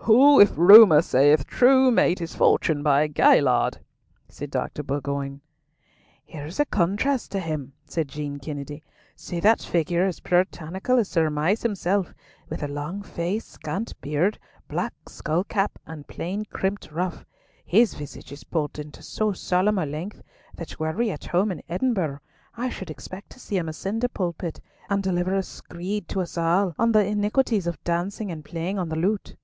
[0.00, 3.78] "Who, if rumour saith true, made his fortune by a galliard,"
[4.28, 4.82] said Dr.
[4.82, 5.40] Bourgoin.
[6.26, 8.82] "Here is a contrast to him," said Jean Kennedy.
[9.16, 12.12] "See that figure, as puritanical as Sir Amias himself,
[12.50, 14.38] with the long face, scant beard,
[14.68, 17.24] black skull cap, and plain crimped ruff.
[17.64, 20.20] His visage is pulled into so solemn a length
[20.56, 22.18] that were we at home in Edinburgh,
[22.58, 24.60] I should expect to see him ascend a pulpit,
[24.90, 28.90] and deliver a screed to us all on the iniquities of dancing and playing on
[28.90, 29.34] the lute!"